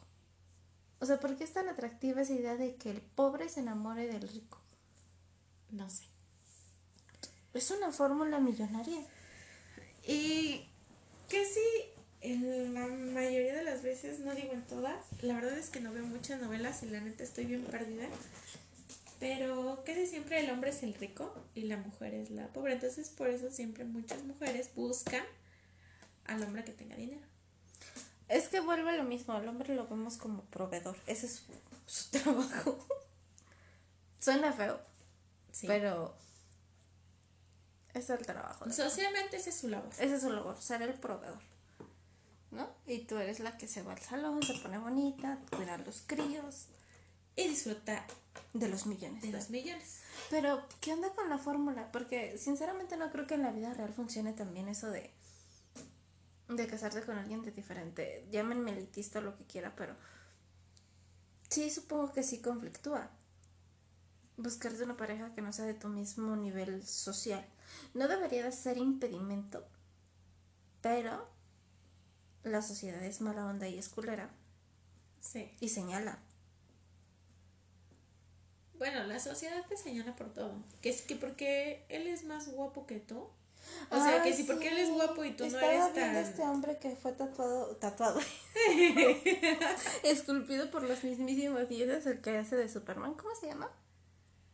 [1.01, 4.07] O sea, ¿por qué es tan atractiva esa idea de que el pobre se enamore
[4.07, 4.59] del rico?
[5.71, 6.05] No sé.
[7.57, 9.01] Es una fórmula millonaria.
[10.07, 10.67] Y
[11.29, 11.61] que sí,
[12.21, 15.93] en la mayoría de las veces, no digo en todas, la verdad es que no
[15.93, 18.07] veo muchas novelas y la neta estoy bien perdida.
[19.19, 22.75] Pero casi siempre el hombre es el rico y la mujer es la pobre.
[22.75, 25.25] Entonces por eso siempre muchas mujeres buscan
[26.27, 27.27] al hombre que tenga dinero.
[28.29, 30.97] Es que vuelve lo mismo, al hombre lo vemos como proveedor.
[31.07, 31.53] Ese es su,
[31.87, 32.87] su trabajo.
[34.19, 34.81] Suena feo,
[35.53, 35.67] Sí.
[35.67, 36.15] pero
[37.99, 38.71] es el trabajo.
[38.71, 39.91] Socialmente ese es su labor.
[39.99, 41.41] Ese es su labor, ser el proveedor.
[42.51, 42.69] ¿No?
[42.87, 46.03] Y tú eres la que se va al salón, se pone bonita, cuida a los
[46.07, 46.67] críos,
[47.35, 48.07] Y disfrutar
[48.55, 49.23] de los millones.
[49.23, 50.01] de los millones.
[50.31, 51.91] Pero, ¿qué onda con la fórmula?
[51.93, 55.13] Porque sinceramente no creo que en la vida real funcione también eso de
[56.49, 58.27] de casarte con alguien de diferente.
[58.31, 59.95] Llámenme elitista o lo que quiera, pero
[61.51, 63.11] sí supongo que sí conflictúa.
[64.37, 67.45] Buscarte una pareja que no sea de tu mismo nivel social.
[67.95, 69.65] No debería de ser impedimento,
[70.83, 71.29] pero
[72.45, 74.31] la sociedad es mala onda y es culera
[75.21, 75.51] Sí.
[75.61, 76.19] y señala.
[78.79, 80.53] Bueno, la sociedad te señala por todo.
[80.83, 83.29] Que es que porque él es más guapo que tú.
[83.91, 86.17] O sea, que si porque él es guapo y tú no Estaba eres viendo tan...
[86.17, 88.21] este hombre que fue tatuado, tatuado,
[90.05, 93.69] esculpido por los mismísimos dioses, el que hace de Superman, ¿cómo se llama?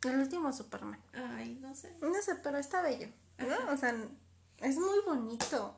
[0.05, 1.01] El último Superman.
[1.13, 1.95] Ay, no sé.
[2.01, 3.73] No sé, pero está bello, ¿no?
[3.73, 3.95] O sea,
[4.59, 5.77] es muy bonito.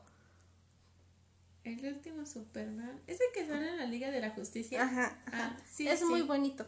[1.63, 3.01] El último Superman.
[3.07, 4.83] ¿Es el que sale en la Liga de la Justicia?
[4.83, 6.05] Ajá, Ah, sí, es sí.
[6.05, 6.65] muy bonito.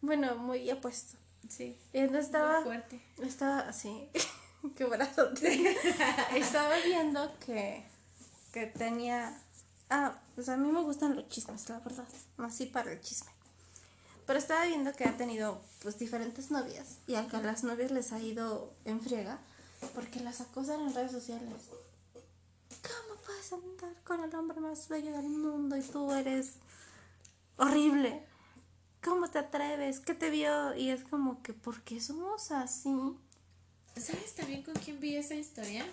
[0.00, 1.16] Bueno, muy apuesto.
[1.48, 1.78] Sí.
[1.92, 3.00] Y entonces estaba, Muy fuerte.
[3.22, 4.08] estaba así,
[4.76, 5.76] qué brazote.
[6.36, 7.84] estaba viendo que,
[8.52, 9.38] que tenía,
[9.90, 12.06] ah, pues a mí me gustan los chismes, la verdad,
[12.38, 13.30] así para el chisme.
[14.26, 17.90] Pero estaba viendo que ha tenido pues diferentes novias y a que a las novias
[17.90, 19.38] les ha ido en friega
[19.94, 21.68] porque las acosan en redes sociales.
[22.82, 26.54] ¿Cómo puedes andar con el hombre más bello del mundo y tú eres
[27.56, 28.24] horrible?
[29.02, 30.00] ¿Cómo te atreves?
[30.00, 30.74] ¿Qué te vio?
[30.74, 32.90] Y es como que, ¿por qué somos así?
[33.94, 35.84] ¿Sabes también con quién vi esa historia?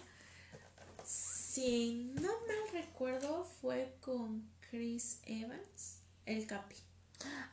[1.03, 6.77] Si no mal recuerdo, fue con Chris Evans, el Capi.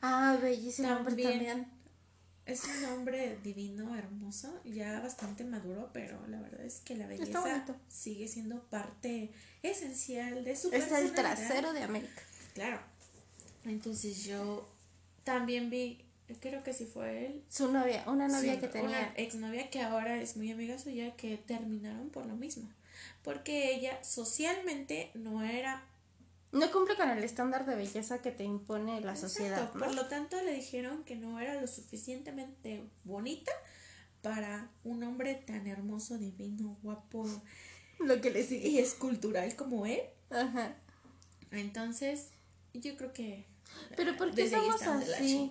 [0.01, 1.29] Ah, bellísimo hombre También.
[1.47, 1.79] también.
[2.45, 7.63] Es un hombre divino, hermoso, ya bastante maduro, pero la verdad es que la belleza
[7.89, 10.79] sigue siendo parte esencial de su Es el
[11.11, 11.13] personalidad.
[11.15, 12.21] trasero de América.
[12.55, 12.79] Claro.
[13.65, 14.67] Entonces yo
[15.23, 16.03] también vi,
[16.39, 17.43] creo que sí fue él.
[17.49, 18.87] Su novia, una novia que tenía.
[18.89, 22.67] Una exnovia que ahora es muy amiga suya que terminaron por lo mismo.
[23.23, 25.83] Porque ella socialmente no era
[26.51, 29.71] No cumple con el estándar de belleza que te impone la sociedad.
[29.71, 33.51] Por lo tanto, le dijeron que no era lo suficientemente bonita
[34.21, 37.27] para un hombre tan hermoso, divino, guapo
[37.99, 38.67] Lo que le sigue.
[38.67, 40.01] y escultural como él.
[40.31, 40.75] Ajá.
[41.51, 42.29] Entonces,
[42.73, 43.45] yo creo que.
[43.95, 45.49] Pero ¿por qué somos la así?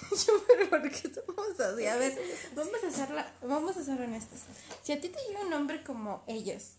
[0.26, 1.86] Yo, pero ¿por qué somos así?
[1.86, 2.18] A ver,
[2.54, 4.40] vamos a hacerla, vamos a ser honestos.
[4.82, 6.76] Si a ti te llega un hombre como ellos,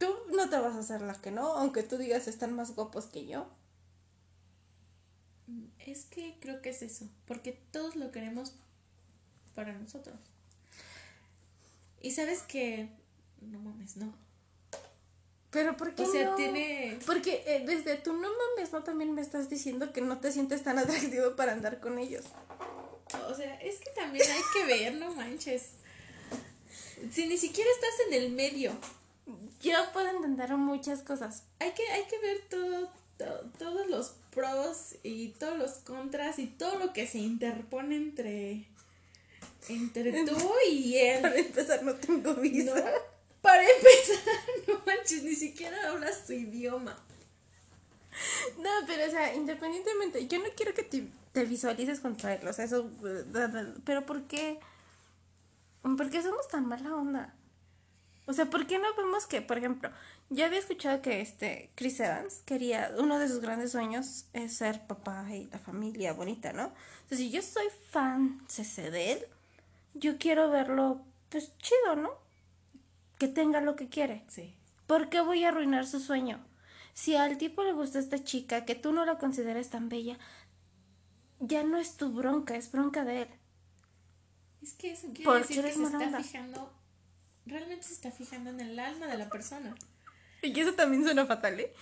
[0.00, 3.04] tú no te vas a hacer la que no, aunque tú digas están más guapos
[3.04, 3.46] que yo.
[5.78, 7.08] Es que creo que es eso.
[7.26, 8.54] Porque todos lo queremos
[9.54, 10.18] para nosotros.
[12.00, 12.88] Y sabes que.
[13.42, 14.14] No mames, no.
[15.50, 16.36] Pero ¿por qué O sea, no?
[16.36, 16.98] tiene.
[17.04, 20.62] Porque eh, desde tu no mames, no también me estás diciendo que no te sientes
[20.62, 22.24] tan atractivo para andar con ellos.
[23.28, 25.72] O sea, es que también hay que ver, no manches.
[27.10, 28.72] Si ni siquiera estás en el medio.
[29.62, 31.44] Yo puedo entender muchas cosas.
[31.58, 36.46] Hay que, hay que ver todo, to- todos los pros y todos los contras y
[36.46, 38.66] todo lo que se interpone entre,
[39.68, 40.36] entre tú
[40.70, 41.20] y él.
[41.22, 42.74] Para empezar, no tengo visa.
[42.74, 42.84] ¿no?
[43.42, 44.34] Para empezar,
[44.68, 46.96] no manches, ni siquiera hablas su idioma.
[48.58, 52.52] No, pero o sea, independientemente, yo no quiero que te, te visualices contra él, o
[52.52, 53.24] sea, eso, eh,
[53.84, 54.58] pero ¿por qué?
[55.82, 57.34] ¿Por qué somos tan mala onda?
[58.26, 59.90] O sea, ¿por qué no vemos que, por ejemplo,
[60.28, 64.86] yo había escuchado que este Chris Evans quería, uno de sus grandes sueños es ser
[64.86, 66.72] papá y la familia bonita, ¿no?
[67.02, 69.26] Entonces, si yo soy fan CC de él,
[69.94, 72.10] yo quiero verlo, pues chido, ¿no?
[73.18, 74.22] Que tenga lo que quiere.
[74.28, 74.54] Sí.
[74.86, 76.38] ¿Por qué voy a arruinar su sueño?
[76.94, 80.18] Si al tipo le gusta esta chica, que tú no la consideres tan bella,
[81.40, 83.28] ya no es tu bronca, es bronca de él.
[84.62, 86.72] Es que eso quiere ¿Por decir que se está fijando,
[87.50, 89.74] realmente se está fijando en el alma de la persona.
[90.42, 91.72] Y eso también suena fatal, ¿eh?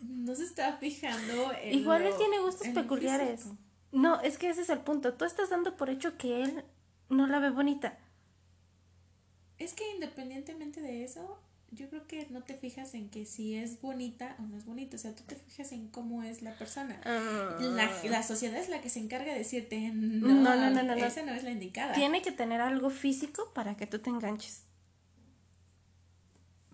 [0.00, 3.44] No se está fijando en Igual él tiene gustos peculiares.
[3.92, 5.14] No, es que ese es el punto.
[5.14, 6.64] Tú estás dando por hecho que él
[7.10, 7.98] no la ve bonita.
[9.58, 11.38] Es que independientemente de eso,
[11.70, 14.96] yo creo que no te fijas en que si es bonita o no es bonita.
[14.96, 17.00] O sea, tú te fijas en cómo es la persona.
[17.04, 20.96] La, la sociedad es la que se encarga de decirte, no, No, no, no, no,
[20.96, 21.04] no.
[21.04, 21.92] esa no es la indicada.
[21.92, 24.64] Tiene que tener algo físico para que tú te enganches.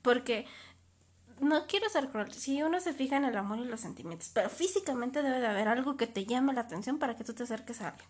[0.02, 0.46] Porque
[1.40, 2.32] no quiero ser cruel.
[2.32, 5.68] Si uno se fija en el amor y los sentimientos, pero físicamente debe de haber
[5.68, 8.08] algo que te llame la atención para que tú te acerques a alguien.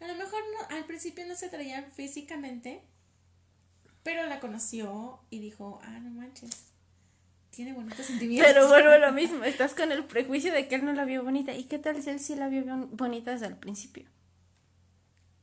[0.00, 2.82] A lo mejor no, al principio no se traían físicamente,
[4.02, 6.66] pero la conoció y dijo, ah, no manches,
[7.50, 8.52] tiene bonitos sentimientos.
[8.52, 11.24] Pero vuelvo a lo mismo, estás con el prejuicio de que él no la vio
[11.24, 11.54] bonita.
[11.54, 14.06] ¿Y qué tal si él sí la vio bon- bonita desde el principio?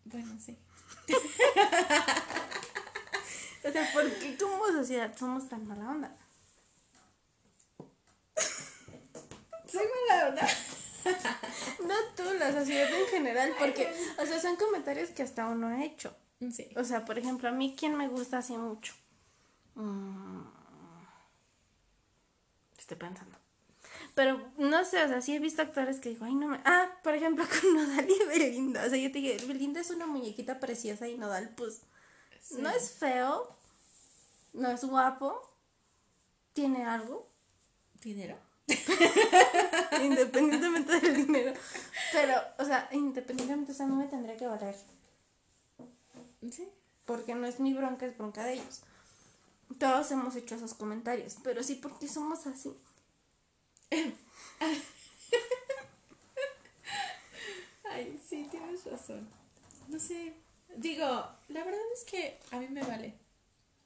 [0.05, 0.57] Bueno, sí.
[3.63, 6.17] O sea, ¿por qué como sociedad somos tan mala onda?
[9.65, 10.47] Soy mala onda.
[11.85, 15.83] No tú, la sociedad en general, porque, o sea, son comentarios que hasta uno ha
[15.83, 16.15] hecho.
[16.51, 16.69] Sí.
[16.75, 18.93] O sea, por ejemplo, a mí, ¿quién me gusta así mucho?
[19.75, 20.43] Mm.
[22.77, 23.37] Estoy pensando.
[24.15, 26.59] Pero, no sé, o sea, sí he visto actores que digo, ay, no me...
[26.65, 28.85] Ah, por ejemplo, con Nodal y Belinda.
[28.85, 31.81] O sea, yo te dije, Belinda es una muñequita preciosa y Nodal, pues,
[32.43, 32.61] Sí.
[32.61, 33.47] no es feo,
[34.53, 35.49] no es guapo,
[36.53, 37.33] tiene algo,
[38.03, 38.37] ¿Dinero?
[40.03, 41.53] independientemente del dinero.
[42.11, 44.75] Pero, o sea, independientemente, o sea, mí me tendría que valer.
[46.51, 46.67] Sí.
[47.05, 48.81] porque no es mi bronca, es bronca de ellos.
[49.79, 52.75] Todos hemos hecho esos comentarios, pero sí porque somos así.
[57.89, 59.29] Ay, sí, tienes razón.
[59.87, 60.33] No sé.
[60.75, 61.05] Digo,
[61.49, 63.13] la verdad es que a mí me vale.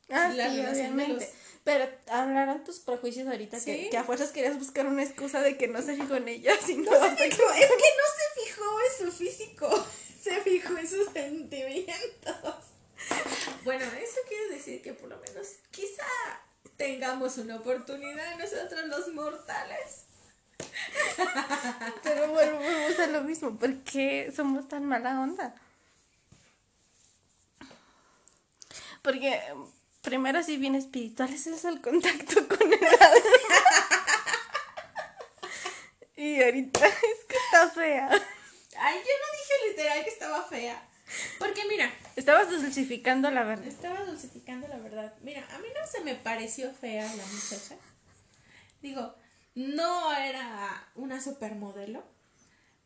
[0.09, 1.13] Ah, La sí, obviamente.
[1.25, 1.31] los-
[1.63, 3.89] Pero hablaron tus prejuicios ahorita que, Sí.
[3.89, 6.89] que a fuerzas querías buscar una excusa de que no se fijó en ella, sino
[6.91, 9.85] No se que- es que no se fijó en su físico,
[10.21, 12.55] se fijó en sus sentimientos.
[13.65, 16.03] Bueno, eso quiere decir que por lo menos quizá
[16.77, 20.05] tengamos una oportunidad nosotros los mortales.
[22.03, 23.57] Pero bueno, volvemos a lo mismo.
[23.57, 25.53] ¿Por qué somos tan mala onda?
[29.07, 29.65] Porque um,
[30.01, 32.79] primero si bien espirituales es el contacto con el
[36.17, 38.09] y ahorita es que está fea.
[38.09, 40.89] Ay, yo no dije literal que estaba fea.
[41.39, 43.65] Porque mira, Estabas dulcificando la verdad.
[43.65, 45.15] estaba dulcificando la verdad.
[45.21, 47.77] Mira, a mí no se me pareció fea la muchacha.
[48.81, 49.15] Digo,
[49.55, 52.03] no era una supermodelo.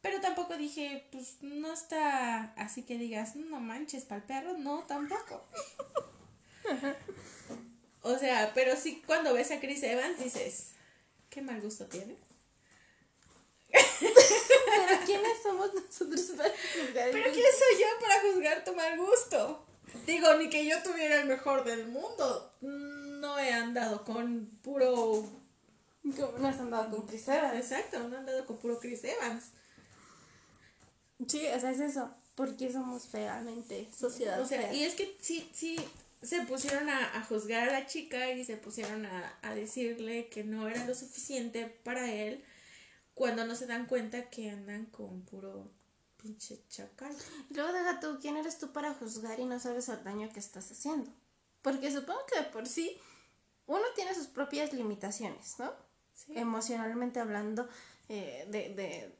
[0.01, 4.83] Pero tampoco dije, pues no está así que digas, no manches, para el perro, no,
[4.83, 5.47] tampoco.
[8.03, 10.71] O sea, pero sí cuando ves a Chris Evans dices,
[11.29, 12.17] qué mal gusto tiene.
[13.69, 17.11] Pero ¿quiénes somos nosotros para juzgar?
[17.11, 17.31] Pero?
[17.31, 19.65] ¿quién soy yo para juzgar tu mal gusto?
[20.05, 22.53] Digo, ni que yo tuviera el mejor del mundo.
[22.61, 25.23] No he andado con puro...
[26.03, 27.55] ¿Cómo no has andado con Chris Evans?
[27.55, 29.51] Exacto, no he andado con puro Chris Evans.
[31.27, 32.09] Sí, o sea, es eso.
[32.33, 34.73] ¿Por qué somos feamente sociedad O sea, fea?
[34.73, 35.77] y es que sí, sí,
[36.21, 40.43] se pusieron a, a juzgar a la chica y se pusieron a, a decirle que
[40.43, 42.43] no era lo suficiente para él
[43.13, 45.71] cuando no se dan cuenta que andan con puro
[46.17, 47.15] pinche chacal.
[47.49, 50.39] Y luego deja tú, ¿quién eres tú para juzgar y no sabes el daño que
[50.39, 51.11] estás haciendo?
[51.61, 52.97] Porque supongo que de por sí
[53.65, 55.73] uno tiene sus propias limitaciones, ¿no?
[56.13, 56.33] Sí.
[56.35, 57.67] Emocionalmente hablando,
[58.09, 59.15] eh, de, de,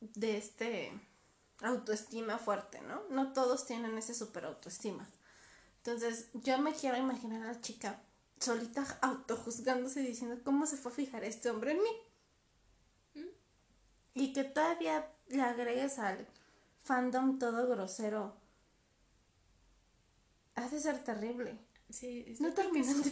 [0.00, 0.92] de este
[1.60, 3.02] autoestima fuerte, ¿no?
[3.10, 5.08] No todos tienen ese super autoestima.
[5.84, 8.00] Entonces, yo me quiero imaginar a la chica
[8.38, 13.24] solita autojuzgándose y diciendo, ¿cómo se fue a fijar este hombre en mí?
[14.14, 16.26] Y que todavía le agregues al
[16.84, 18.36] fandom todo grosero.
[20.54, 21.56] Ha de ser terrible.
[21.90, 23.06] Sí, No terminó en es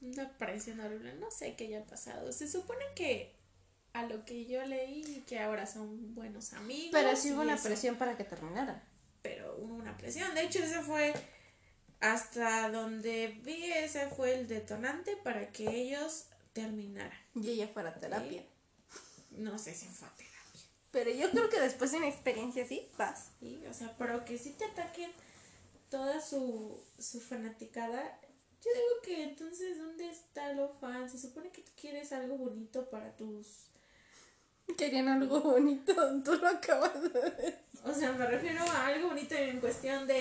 [0.00, 1.14] una- presión horrible.
[1.16, 2.32] No sé qué haya pasado.
[2.32, 3.34] Se supone que
[3.92, 6.90] a lo que yo leí que ahora son buenos amigos.
[6.92, 7.64] Pero sí hubo una eso.
[7.64, 8.82] presión para que terminara.
[9.22, 10.32] Pero hubo una presión.
[10.34, 11.12] De hecho, ese fue
[12.04, 17.18] hasta donde vi ese fue el detonante para que ellos terminaran.
[17.34, 18.44] Y ella fuera a terapia.
[19.30, 20.34] No sé si fue a terapia.
[20.90, 23.30] Pero yo creo que después de una experiencia así, vas.
[23.40, 25.10] Sí, o sea, pero que sí te ataquen
[25.88, 28.20] toda su, su fanaticada.
[28.62, 31.08] Yo digo que entonces, ¿dónde está lo fan?
[31.08, 33.70] Se supone que tú quieres algo bonito para tus...
[34.76, 35.94] Querían algo bonito,
[36.24, 37.54] tú lo acabas de decir.
[37.84, 40.18] O sea, me refiero a algo bonito en cuestión de,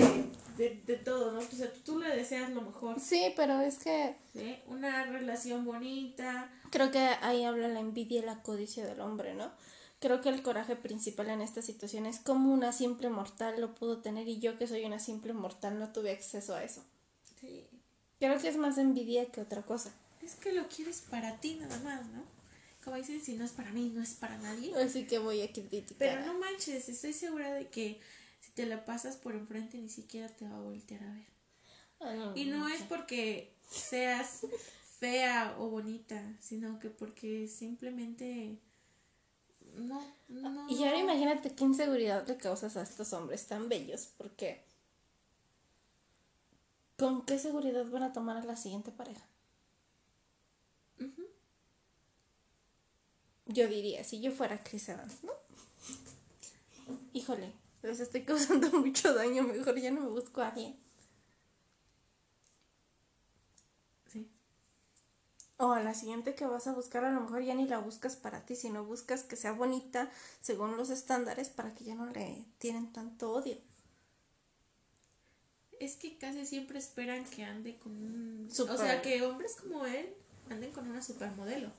[0.57, 1.39] de, de todo, ¿no?
[1.39, 2.99] O sea, tú, tú le deseas lo mejor.
[2.99, 4.57] Sí, pero es que ¿sí?
[4.67, 6.51] Una relación bonita.
[6.71, 9.51] creo que ahí habla la envidia y la codicia del hombre, ¿no?
[9.99, 13.99] Creo que el coraje principal en esta situación es como una simple mortal lo pudo
[14.01, 16.83] tener y yo que soy una simple mortal no tuve acceso a eso.
[17.39, 17.65] Sí.
[18.19, 19.93] Creo que es más envidia que otra cosa.
[20.21, 22.32] Es que lo quieres para ti nada más, ¿no?
[22.83, 24.75] Como dicen, si no es para mí, no es para nadie.
[24.75, 25.95] Así que voy a criticar.
[25.97, 27.99] Pero no manches, estoy segura de que
[28.41, 31.27] si te la pasas por enfrente ni siquiera te va a voltear a ver.
[32.01, 34.41] Ah, Y no es porque seas
[34.99, 38.59] fea o bonita, sino que porque simplemente
[39.75, 40.69] no, no.
[40.69, 44.63] Y ahora imagínate qué inseguridad le causas a estos hombres tan bellos, porque
[46.97, 49.25] ¿con qué seguridad van a tomar a la siguiente pareja?
[53.53, 55.31] Yo diría, si yo fuera Chris Evans, ¿no?
[57.13, 60.75] Híjole, les estoy causando mucho daño, mejor ya no me busco a alguien.
[64.11, 64.27] Sí.
[65.57, 68.15] O a la siguiente que vas a buscar, a lo mejor ya ni la buscas
[68.15, 70.09] para ti, sino buscas que sea bonita
[70.41, 73.57] según los estándares para que ya no le tienen tanto odio.
[75.79, 78.49] Es que casi siempre esperan que ande con un...
[78.51, 80.13] Super- O sea, que hombres como él
[80.49, 81.69] anden con una supermodelo.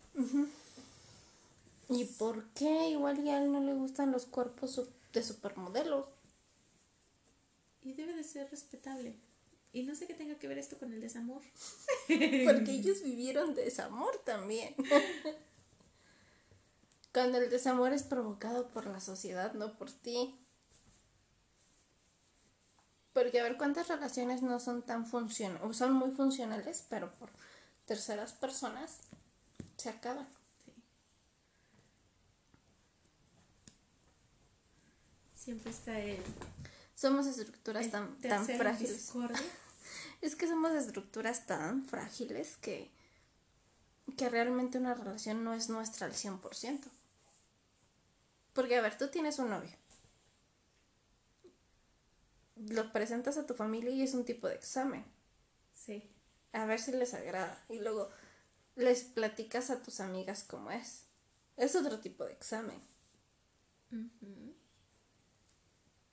[1.89, 2.91] ¿Y por qué?
[2.91, 4.81] Igual ya a él no le gustan los cuerpos
[5.13, 6.07] de supermodelos.
[7.83, 9.17] Y debe de ser respetable.
[9.73, 11.43] Y no sé qué tenga que ver esto con el desamor.
[12.07, 14.75] Porque ellos vivieron desamor también.
[17.13, 20.39] Cuando el desamor es provocado por la sociedad, no por ti.
[23.13, 27.31] Porque a ver cuántas relaciones no son tan funcionales, o son muy funcionales, pero por
[27.87, 28.99] terceras personas
[29.77, 30.27] se acaban.
[35.34, 35.34] Sí.
[35.45, 36.23] Siempre está el,
[36.95, 38.95] Somos estructuras el tan, tan frágiles.
[38.97, 39.39] discordia.
[40.23, 42.91] Es que somos estructuras tan frágiles que,
[44.17, 46.81] que realmente una relación no es nuestra al 100%.
[48.55, 49.77] Porque, a ver, tú tienes un novio.
[52.57, 55.05] Lo presentas a tu familia y es un tipo de examen.
[55.75, 56.11] Sí.
[56.53, 57.63] A ver si les agrada.
[57.69, 58.09] Y luego
[58.77, 61.03] les platicas a tus amigas cómo es.
[61.59, 62.81] Es otro tipo de examen.
[63.93, 64.54] Ujú.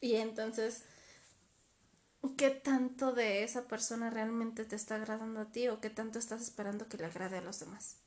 [0.02, 0.84] Y entonces,
[2.38, 6.42] ¿qué tanto de esa persona realmente te está agradando a ti o qué tanto estás
[6.42, 7.98] esperando que le agrade a los demás?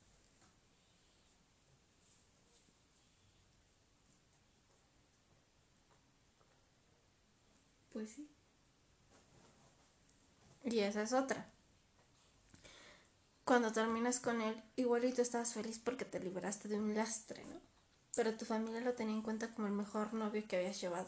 [7.91, 8.29] Pues sí.
[10.65, 11.49] Y esa es otra.
[13.45, 17.61] Cuando terminas con él, igualito estabas feliz porque te liberaste de un lastre, ¿no?
[18.13, 21.07] Pero tu familia lo tenía en cuenta como el mejor novio que habías llevado.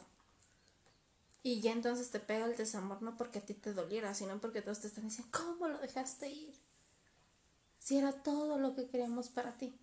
[1.44, 4.62] Y ya entonces te pega el desamor no porque a ti te doliera, sino porque
[4.62, 6.54] todos te están diciendo, ¿cómo lo dejaste ir?
[7.80, 9.74] Si era todo lo que queríamos para ti.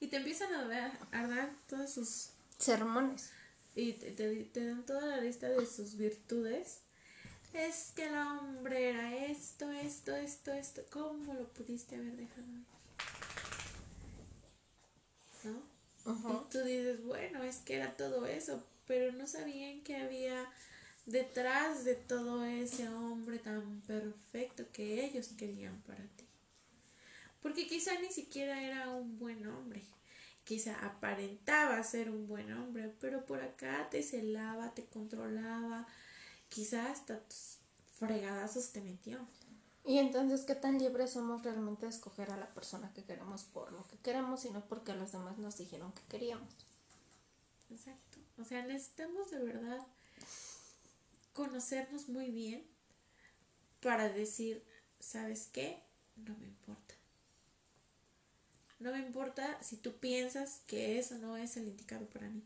[0.00, 3.30] Y te empiezan a dar, a dar todas sus Sermones.
[3.74, 6.80] y te, te- te dan toda la lista de sus virtudes.
[7.52, 10.82] Es que el hombre era esto, esto, esto, esto.
[10.90, 12.64] ¿Cómo lo pudiste haber dejado ir?
[15.44, 15.73] ¿No?
[16.06, 20.50] Y tú dices, bueno, es que era todo eso, pero no sabían que había
[21.06, 26.24] detrás de todo ese hombre tan perfecto que ellos querían para ti.
[27.42, 29.82] Porque quizá ni siquiera era un buen hombre.
[30.44, 35.86] Quizá aparentaba ser un buen hombre, pero por acá te celaba, te controlaba,
[36.50, 37.58] quizá hasta tus
[37.98, 39.26] fregadazos te metió.
[39.84, 43.70] Y entonces, ¿qué tan libres somos realmente de escoger a la persona que queremos por
[43.72, 46.48] lo que queremos y no porque los demás nos dijeron que queríamos?
[47.70, 48.18] Exacto.
[48.38, 49.86] O sea, necesitamos de verdad
[51.34, 52.64] conocernos muy bien
[53.82, 54.64] para decir,
[55.00, 55.82] ¿sabes qué?
[56.16, 56.94] No me importa.
[58.80, 62.42] No me importa si tú piensas que eso no es el indicado para mí.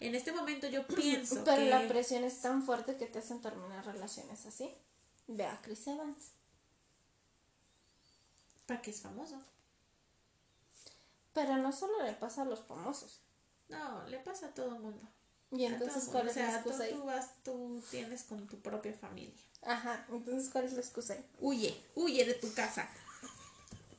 [0.00, 1.70] En este momento yo pienso Pero que...
[1.70, 4.74] la presión es tan fuerte que te hacen terminar relaciones así.
[5.28, 6.39] Ve a Chris Evans.
[8.70, 9.36] ¿Para qué es famoso?
[11.32, 13.20] Pero no solo le pasa a los famosos.
[13.68, 15.02] No, le pasa a todo mundo.
[15.50, 16.92] Y entonces, ¿cuál es o sea, la excusa tú, ahí?
[16.92, 19.42] tú vas, tú tienes con tu propia familia.
[19.62, 21.28] Ajá, entonces, ¿cuál es la excusa ahí?
[21.40, 22.88] Huye, huye de tu casa.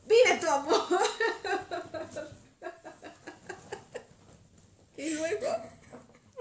[0.05, 0.87] Vive tu amor.
[4.95, 5.47] y luego,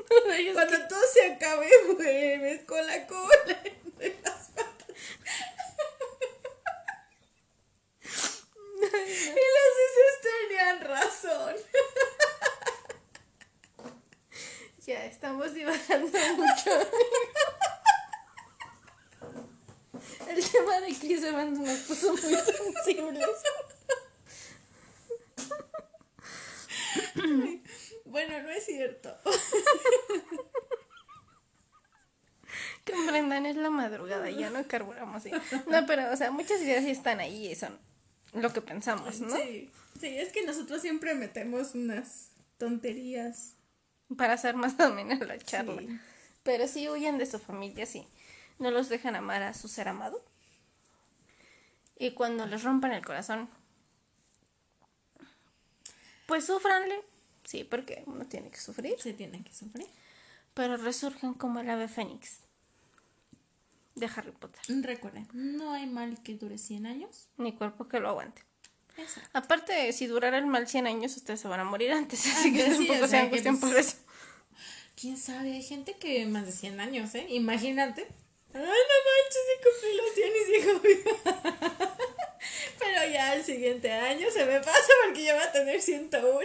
[0.55, 4.71] cuando todo se acabe, vuelves con la cola entre las patas.
[8.83, 11.55] y las heces tenían razón.
[14.87, 15.05] Ya,
[15.99, 16.71] divagando mucho.
[20.29, 23.27] El tema de Chris Evans nos puso muy sensibles.
[28.05, 29.17] Bueno, no es cierto.
[32.91, 35.23] Comprendan, es la madrugada, ya no carburamos.
[35.69, 37.79] No, pero, o sea, muchas ideas sí están ahí y son
[38.33, 39.37] lo que pensamos, ¿no?
[39.37, 39.71] Sí,
[40.01, 43.57] sí, es que nosotros siempre metemos unas tonterías.
[44.17, 45.81] Para hacer más amena la charla.
[45.81, 46.01] Sí.
[46.43, 48.07] Pero sí huyen de su familia, sí.
[48.59, 50.23] No los dejan amar a su ser amado.
[51.97, 53.49] Y cuando les rompan el corazón,
[56.27, 57.03] pues sufranle.
[57.45, 58.99] Sí, porque uno tiene que sufrir.
[59.01, 59.87] Se tienen que sufrir.
[60.55, 62.41] Pero resurgen como el ave fénix
[63.95, 64.61] de Harry Potter.
[64.83, 67.29] Recuerden, no hay mal que dure 100 años.
[67.37, 68.43] Ni cuerpo que lo aguante.
[69.33, 72.27] Aparte, si durara el mal 100 años, ustedes se van a morir antes.
[72.27, 73.97] Así que sí, tampoco o se sea, angustien por eso.
[75.01, 75.53] ¿Quién sabe?
[75.53, 77.25] Hay gente que más de 100 años, ¿eh?
[77.31, 78.07] Imagínate.
[78.53, 81.15] Ay, no manches, sí cumplí los 100 y sigo viva.
[82.79, 86.31] Pero ya el siguiente año se me pasa porque ya va a tener 101.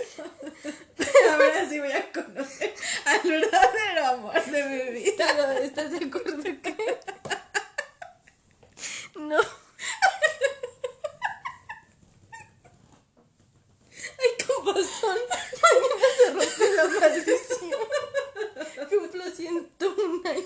[1.31, 2.73] Ahora sí voy a conocer
[3.05, 5.59] al verdadero amor de mi vida.
[5.59, 6.75] ¿estás de acuerdo que?
[9.15, 9.39] No.
[14.19, 15.17] Ay, con razón.
[15.61, 17.37] Mañana se rompe la maldición.
[18.89, 20.45] Cumplo 101 años.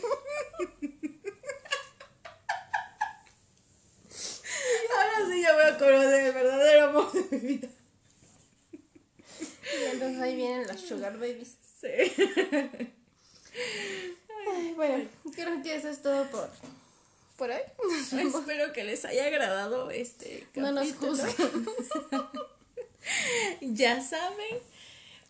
[4.96, 7.68] Ahora sí ya voy a conocer el verdadero amor de mi vida.
[8.72, 11.56] Y entonces ahí vienen las sugar babies.
[11.80, 11.88] Sí.
[14.52, 16.50] Ay, bueno, creo que eso es todo por,
[17.38, 18.36] por vemos.
[18.36, 21.12] Espero que les haya agradado este No nos capítulo.
[21.24, 21.68] juzguen.
[23.62, 24.60] Ya saben,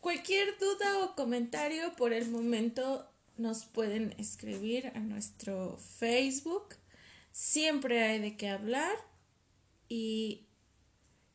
[0.01, 6.75] cualquier duda o comentario por el momento nos pueden escribir a nuestro Facebook.
[7.31, 8.95] Siempre hay de qué hablar
[9.87, 10.45] y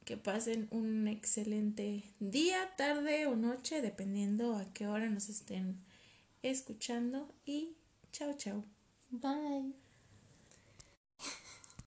[0.04, 5.82] que pasen un excelente día, tarde o noche, dependiendo a qué hora nos estén
[6.42, 7.34] escuchando.
[7.46, 7.76] Y
[8.12, 8.64] chao, chao.
[9.10, 9.83] Bye.